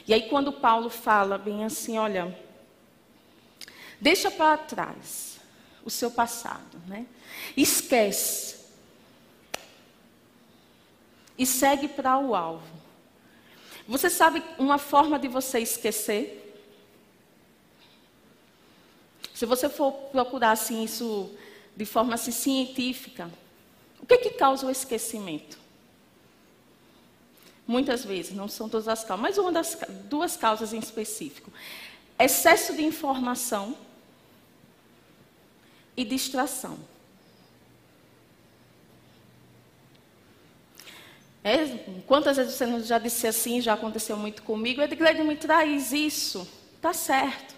[0.07, 2.39] E aí quando Paulo fala bem assim, olha,
[3.99, 5.34] deixa para trás
[5.85, 7.05] o seu passado, né?
[7.55, 8.55] Esquece.
[11.37, 12.75] E segue para o alvo.
[13.87, 16.41] Você sabe uma forma de você esquecer?
[19.33, 21.29] Se você for procurar assim isso
[21.75, 23.29] de forma assim, científica,
[24.01, 25.59] o que que causa o esquecimento?
[27.67, 31.51] Muitas vezes, não são todas as causas, mas uma das duas causas em específico.
[32.17, 33.75] Excesso de informação
[35.95, 36.77] e distração.
[41.43, 41.67] É,
[42.07, 46.47] quantas vezes você já disse assim, já aconteceu muito comigo, Edgled me traz isso,
[46.81, 47.53] tá certo.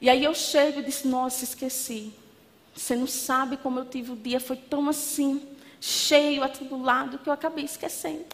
[0.00, 2.12] E aí eu chego e disse, nossa, esqueci.
[2.72, 5.42] Você não sabe como eu tive o dia, foi tão assim,
[5.80, 8.26] cheio, atribulado, que eu acabei esquecendo.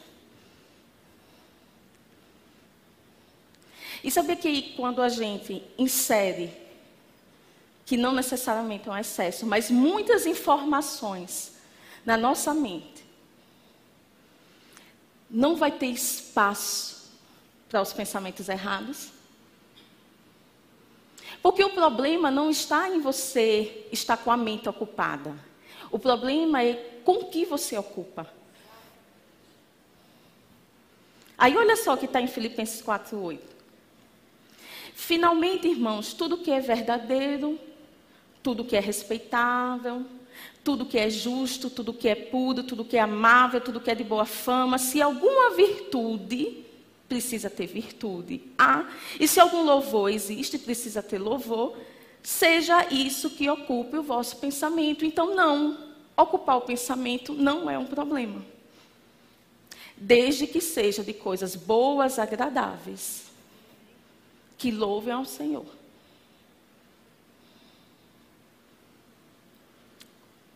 [4.04, 6.52] E sabia que quando a gente insere
[7.90, 11.54] que não necessariamente é um excesso, mas muitas informações
[12.06, 13.04] na nossa mente,
[15.28, 17.10] não vai ter espaço
[17.68, 19.08] para os pensamentos errados.
[21.42, 25.34] Porque o problema não está em você estar com a mente ocupada.
[25.90, 26.74] O problema é
[27.04, 28.32] com que você ocupa.
[31.36, 33.40] Aí olha só o que está em Filipenses 4,8.
[34.94, 37.58] Finalmente, irmãos, tudo que é verdadeiro,
[38.42, 40.04] tudo que é respeitável,
[40.62, 43.94] tudo que é justo, tudo que é puro, tudo que é amável, tudo que é
[43.94, 44.78] de boa fama.
[44.78, 46.64] Se alguma virtude,
[47.08, 48.42] precisa ter virtude.
[48.56, 48.88] Ah,
[49.18, 51.76] e se algum louvor existe, precisa ter louvor.
[52.22, 55.04] Seja isso que ocupe o vosso pensamento.
[55.04, 55.76] Então, não,
[56.16, 58.44] ocupar o pensamento não é um problema.
[59.96, 63.24] Desde que seja de coisas boas, agradáveis,
[64.56, 65.79] que louvem ao Senhor.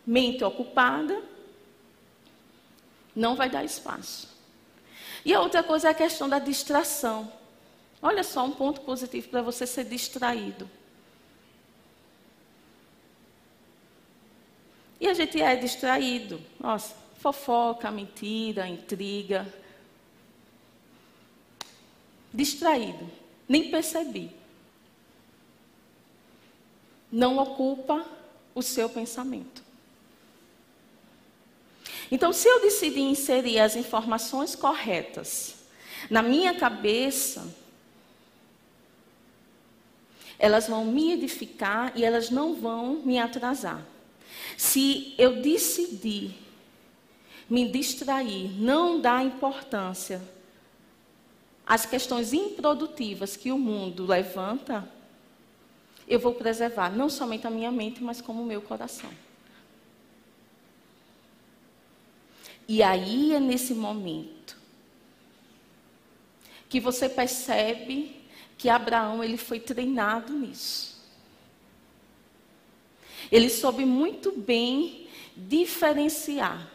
[0.05, 1.21] Mente ocupada,
[3.15, 4.35] não vai dar espaço.
[5.23, 7.31] E a outra coisa é a questão da distração.
[8.01, 10.69] Olha só um ponto positivo para você ser distraído.
[14.99, 16.39] E a gente é distraído.
[16.59, 19.51] Nossa, fofoca, mentira, intriga.
[22.31, 23.09] Distraído.
[23.49, 24.31] Nem percebi.
[27.11, 28.05] Não ocupa
[28.53, 29.64] o seu pensamento.
[32.11, 35.55] Então, se eu decidir inserir as informações corretas
[36.09, 37.47] na minha cabeça,
[40.37, 43.83] elas vão me edificar e elas não vão me atrasar.
[44.57, 46.35] Se eu decidir
[47.49, 50.21] me distrair, não dar importância
[51.65, 54.87] às questões improdutivas que o mundo levanta,
[56.07, 59.09] eu vou preservar não somente a minha mente, mas como o meu coração.
[62.67, 64.57] E aí é nesse momento
[66.67, 68.15] que você percebe
[68.57, 70.95] que Abraão ele foi treinado nisso.
[73.31, 76.71] Ele soube muito bem diferenciar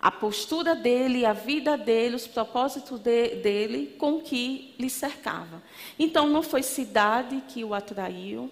[0.00, 5.62] a postura dele, a vida dele, os propósitos de, dele com o que lhe cercava.
[5.96, 8.50] Então não foi cidade que o atraiu,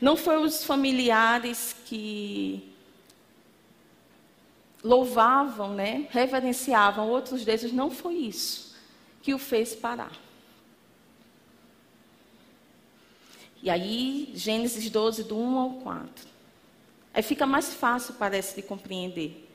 [0.00, 2.75] não foi os familiares que
[4.86, 8.74] louvavam, né, reverenciavam outros deuses, não foi isso
[9.20, 10.12] que o fez parar.
[13.60, 16.28] E aí, Gênesis 12, do 1 ao 4.
[17.12, 19.50] Aí fica mais fácil, parece, de compreender.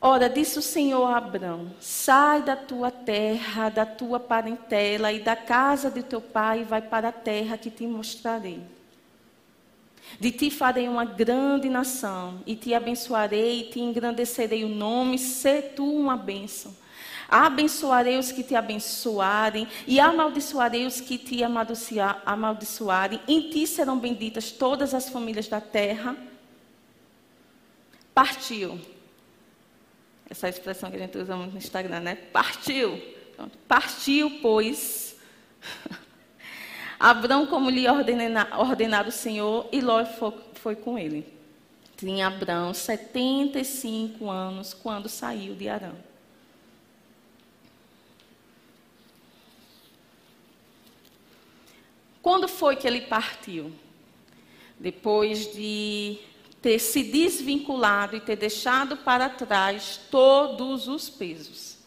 [0.00, 5.36] Ora, disse o Senhor a Abraão: Sai da tua terra, da tua parentela e da
[5.36, 8.62] casa de teu pai, e vai para a terra que te mostrarei.
[10.18, 15.62] De ti farei uma grande nação, e te abençoarei, e te engrandecerei o nome, se
[15.62, 16.74] tu uma bênção.
[17.28, 23.20] Abençoarei os que te abençoarem, e amaldiçoarei os que te amaldiçoarem.
[23.28, 26.16] Em ti serão benditas todas as famílias da terra.
[28.14, 28.80] Partiu.
[30.28, 32.14] Essa é a expressão que a gente usa muito no Instagram, né?
[32.14, 33.00] Partiu.
[33.68, 35.16] Partiu, pois.
[36.98, 41.26] Abrão, como lhe ordenara o Senhor, e Ló foi, foi com ele.
[41.96, 45.92] Tinha Abrão 75 anos quando saiu de Arã.
[52.22, 53.72] Quando foi que ele partiu?
[54.78, 56.18] Depois de
[56.60, 61.78] ter se desvinculado e ter deixado para trás todos os pesos.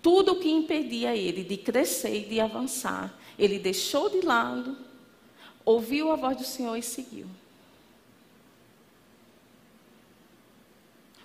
[0.00, 4.76] Tudo o que impedia ele de crescer e de avançar, ele deixou de lado,
[5.64, 7.26] ouviu a voz do Senhor e seguiu.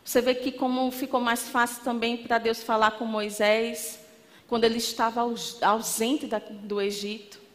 [0.03, 3.99] Você vê que como ficou mais fácil também para Deus falar com Moisés,
[4.47, 5.21] quando ele estava
[5.61, 6.27] ausente
[6.63, 7.45] do Egito.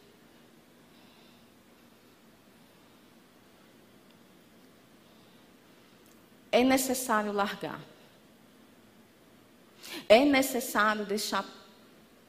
[6.51, 7.79] é necessário largar.
[10.07, 11.45] É necessário deixar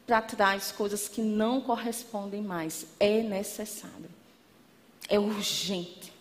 [0.06, 2.86] para trás coisas que não correspondem mais.
[2.98, 4.10] É necessário.
[5.08, 6.12] É urgente.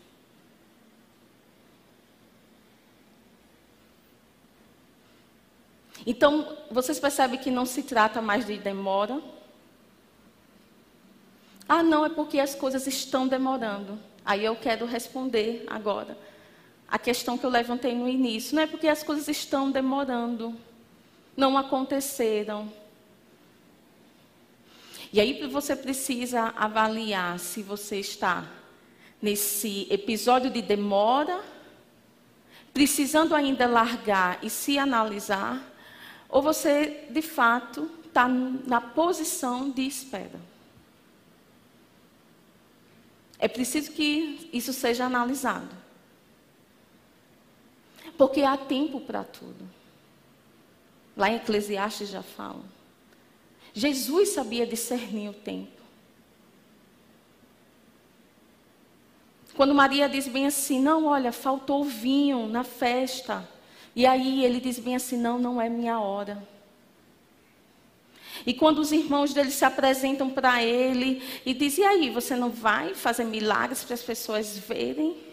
[6.06, 9.22] Então, vocês percebem que não se trata mais de demora?
[11.70, 14.00] Ah, não, é porque as coisas estão demorando.
[14.26, 16.18] Aí eu quero responder agora
[16.92, 18.54] a questão que eu levantei no início.
[18.54, 20.54] Não é porque as coisas estão demorando,
[21.38, 22.72] não aconteceram.
[25.14, 28.50] E aí você precisa avaliar se você está
[29.22, 31.44] nesse episódio de demora,
[32.74, 35.62] precisando ainda largar e se analisar,
[36.30, 40.40] ou você de fato está na posição de espera.
[43.38, 45.76] É preciso que isso seja analisado.
[48.18, 49.68] Porque há tempo para tudo.
[51.18, 52.64] Lá em Eclesiastes já fala.
[53.74, 55.82] Jesus sabia discernir o tempo.
[59.56, 63.48] Quando Maria diz bem assim, não, olha, faltou vinho na festa.
[63.96, 66.48] E aí ele diz bem assim, não, não é minha hora.
[68.46, 72.50] E quando os irmãos dele se apresentam para ele e dizem, e aí, você não
[72.50, 75.32] vai fazer milagres para as pessoas verem?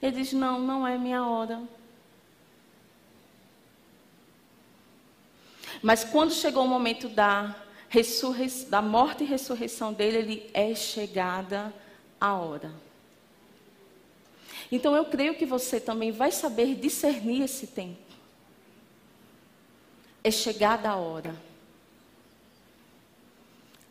[0.00, 1.62] Ele diz: Não, não é minha hora.
[5.82, 7.54] Mas quando chegou o momento da,
[8.68, 11.72] da morte e ressurreição dele, ele é chegada
[12.20, 12.72] a hora.
[14.70, 18.06] Então eu creio que você também vai saber discernir esse tempo.
[20.24, 21.36] É chegada a hora.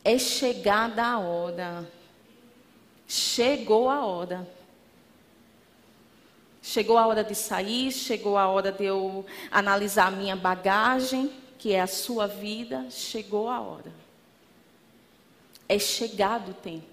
[0.04, 1.90] É chegada a hora.
[3.08, 4.48] Chegou a hora.
[6.62, 11.32] Chegou a hora de sair, chegou a hora de eu analisar a minha bagagem,
[11.66, 13.92] que é a sua vida, chegou a hora.
[15.68, 16.86] É chegado o tempo.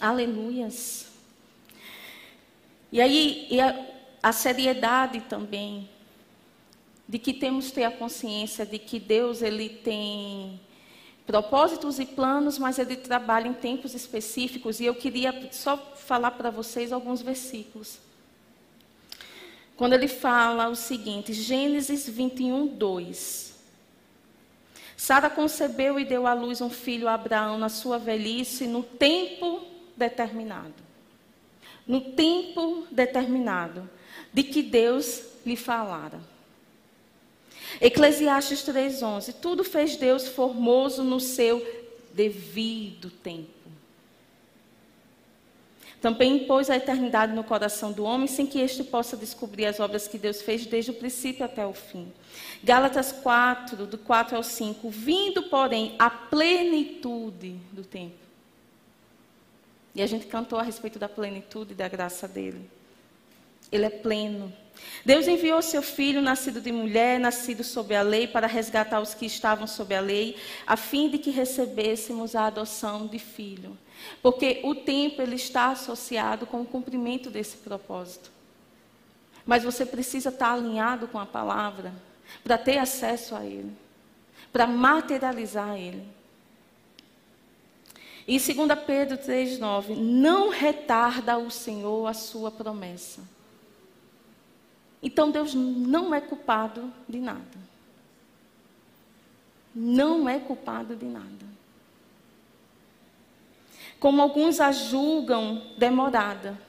[0.00, 1.06] Aleluias.
[2.90, 3.86] E aí, e a,
[4.20, 5.88] a seriedade também,
[7.08, 10.60] de que temos que ter a consciência de que Deus, Ele tem
[11.24, 14.80] propósitos e planos, mas ele trabalha em tempos específicos.
[14.80, 18.04] E eu queria só falar para vocês alguns versículos.
[19.76, 23.54] Quando ele fala o seguinte, Gênesis 21, 2.
[24.96, 29.62] Sara concebeu e deu à luz um filho a Abraão na sua velhice, no tempo
[29.96, 30.74] determinado.
[31.86, 33.88] No tempo determinado
[34.32, 36.18] de que Deus lhe falara.
[37.80, 39.34] Eclesiastes 3:11.
[39.34, 41.64] Tudo fez Deus formoso no seu
[42.12, 43.55] devido tempo.
[46.06, 50.06] Também impôs a eternidade no coração do homem, sem que este possa descobrir as obras
[50.06, 52.12] que Deus fez desde o princípio até o fim.
[52.62, 54.88] Gálatas 4, do 4 ao 5.
[54.88, 58.14] Vindo, porém, a plenitude do tempo.
[59.96, 62.70] E a gente cantou a respeito da plenitude da graça dele.
[63.72, 64.52] Ele é pleno.
[65.04, 69.26] Deus enviou seu filho, nascido de mulher, nascido sob a lei, para resgatar os que
[69.26, 73.76] estavam sob a lei, a fim de que recebêssemos a adoção de filho.
[74.20, 78.30] Porque o tempo ele está associado com o cumprimento desse propósito.
[79.44, 81.92] Mas você precisa estar alinhado com a palavra
[82.42, 83.72] para ter acesso a ele,
[84.52, 86.02] para materializar ele.
[88.26, 93.35] E 2 Pedro 3,9: Não retarda o Senhor a sua promessa
[95.06, 97.58] então Deus não é culpado de nada.
[99.72, 101.46] Não é culpado de nada.
[104.00, 106.60] Como alguns a julgam demorada.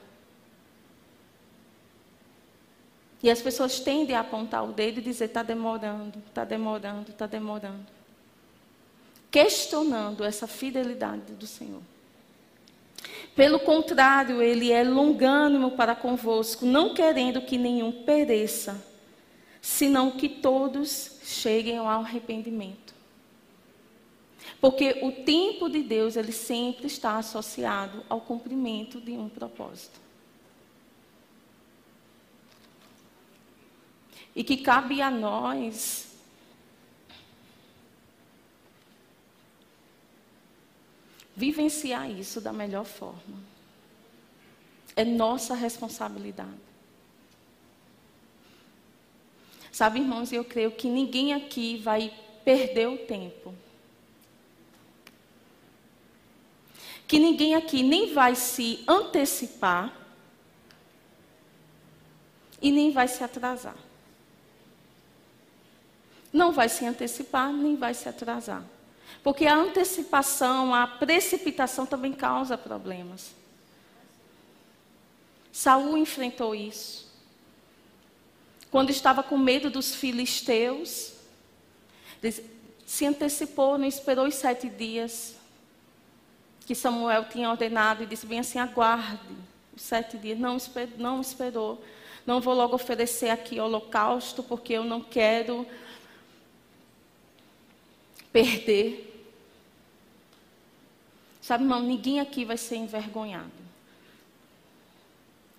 [3.20, 7.26] E as pessoas tendem a apontar o dedo e dizer: está demorando, está demorando, está
[7.26, 7.88] demorando.
[9.32, 11.82] Questionando essa fidelidade do Senhor.
[13.34, 18.84] Pelo contrário, ele é longânimo para convosco, não querendo que nenhum pereça,
[19.60, 22.94] senão que todos cheguem ao arrependimento.
[24.60, 30.00] Porque o tempo de Deus, ele sempre está associado ao cumprimento de um propósito.
[34.34, 36.07] E que cabe a nós
[41.38, 43.38] vivenciar isso da melhor forma.
[44.96, 46.50] É nossa responsabilidade.
[49.70, 52.12] Sabe, irmãos, eu creio que ninguém aqui vai
[52.44, 53.54] perder o tempo.
[57.06, 59.96] Que ninguém aqui nem vai se antecipar
[62.60, 63.76] e nem vai se atrasar.
[66.32, 68.64] Não vai se antecipar, nem vai se atrasar.
[69.22, 73.32] Porque a antecipação, a precipitação também causa problemas.
[75.52, 77.08] Saul enfrentou isso.
[78.70, 81.14] Quando estava com medo dos filisteus,
[82.86, 85.36] se antecipou, não esperou os sete dias
[86.68, 89.34] que Samuel tinha ordenado e disse bem assim: aguarde
[89.74, 90.38] os sete dias.
[90.38, 90.58] Não,
[90.98, 91.82] não esperou.
[92.26, 95.66] Não vou logo oferecer aqui holocausto, porque eu não quero
[98.32, 99.04] perder.
[101.40, 103.50] Sabe, irmão, ninguém aqui vai ser envergonhado.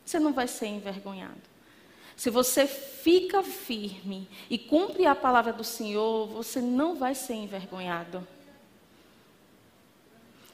[0.05, 1.49] Você não vai ser envergonhado.
[2.15, 8.27] Se você fica firme e cumpre a palavra do Senhor, você não vai ser envergonhado.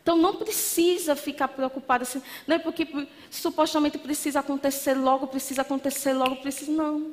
[0.05, 6.13] Então não precisa ficar preocupado assim, não é porque supostamente precisa acontecer logo, precisa acontecer
[6.13, 6.71] logo, precisa.
[6.71, 7.11] Não.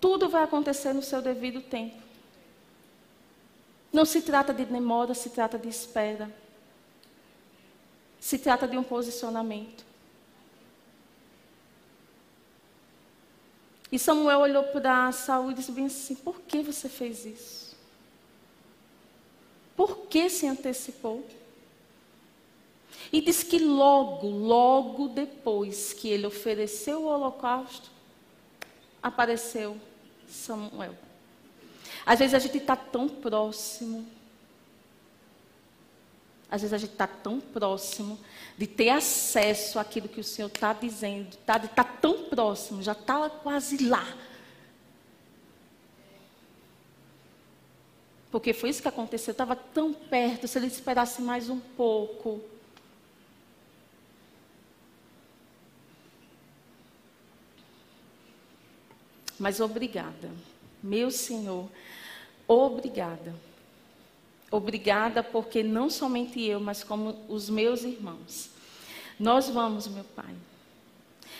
[0.00, 2.09] Tudo vai acontecer no seu devido tempo.
[3.92, 6.30] Não se trata de demora, se trata de espera.
[8.20, 9.84] Se trata de um posicionamento.
[13.90, 17.76] E Samuel olhou para Saul e disse bem assim: Por que você fez isso?
[19.76, 21.26] Por que se antecipou?
[23.12, 27.90] E diz que logo, logo depois que ele ofereceu o holocausto,
[29.02, 29.76] apareceu
[30.28, 30.94] Samuel.
[32.04, 34.06] Às vezes a gente está tão próximo.
[36.50, 38.18] Às vezes a gente está tão próximo
[38.58, 41.28] de ter acesso àquilo que o Senhor está dizendo.
[41.28, 44.06] Está tá tão próximo, já está quase lá.
[48.30, 49.32] Porque foi isso que aconteceu.
[49.32, 52.40] Estava tão perto, se ele esperasse mais um pouco.
[59.38, 60.30] Mas obrigada.
[60.82, 61.68] Meu Senhor,
[62.46, 63.34] obrigada.
[64.50, 68.50] Obrigada porque não somente eu, mas como os meus irmãos,
[69.18, 70.34] nós vamos, meu Pai,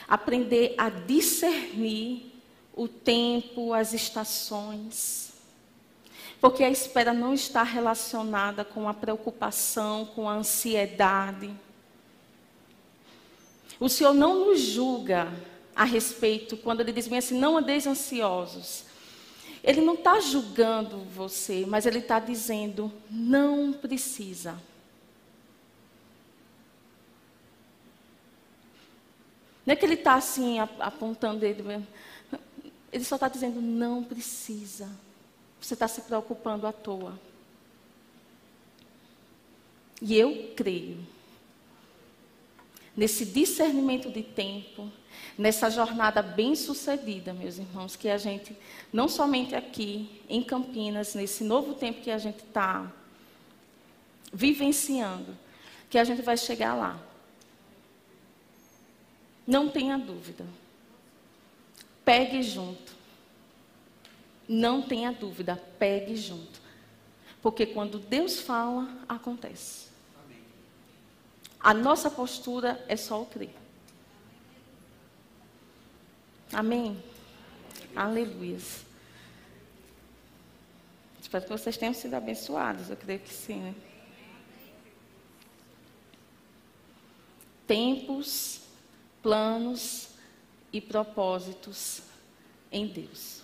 [0.07, 2.33] aprender a discernir
[2.75, 5.33] o tempo, as estações.
[6.41, 11.51] Porque a espera não está relacionada com a preocupação, com a ansiedade.
[13.79, 15.33] O Senhor não nos julga
[15.75, 18.85] a respeito quando Ele diz bem assim: não andeis ansiosos.
[19.63, 24.61] Ele não está julgando você, mas Ele está dizendo: não precisa.
[29.67, 31.63] Não é que Ele está assim apontando ele.
[32.93, 34.89] Ele só está dizendo: não precisa.
[35.61, 37.19] Você está se preocupando à toa.
[40.01, 41.07] E eu creio
[43.01, 44.93] nesse discernimento de tempo,
[45.39, 48.55] nessa jornada bem sucedida, meus irmãos, que a gente,
[48.93, 52.93] não somente aqui em Campinas, nesse novo tempo que a gente está
[54.31, 55.35] vivenciando,
[55.89, 57.01] que a gente vai chegar lá.
[59.47, 60.45] Não tenha dúvida.
[62.05, 62.93] Pegue junto.
[64.47, 66.61] Não tenha dúvida, pegue junto.
[67.41, 69.90] Porque quando Deus fala, acontece.
[71.61, 73.55] A nossa postura é só o crer.
[76.53, 77.03] Amém?
[77.95, 78.85] Aleluias.
[81.21, 82.89] Espero que vocês tenham sido abençoados.
[82.89, 83.61] Eu creio que sim.
[83.61, 83.75] Né?
[87.67, 88.63] Tempos,
[89.23, 90.09] planos
[90.73, 92.03] e propósitos
[92.73, 93.43] em Deus.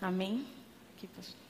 [0.00, 0.46] Amém?
[0.96, 1.41] Aqui, pastor.